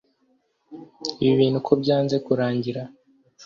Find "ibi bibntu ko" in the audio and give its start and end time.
1.21-1.73